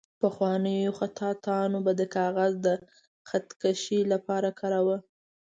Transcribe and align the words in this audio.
پخوانیو 0.21 0.95
خطاطانو 0.99 1.77
به 1.85 1.91
د 1.99 2.01
کاغذ 2.15 2.53
د 2.65 2.67
خط 3.29 3.47
کشۍ 3.61 4.01
لپاره 4.13 4.49
کاروله. 4.59 4.99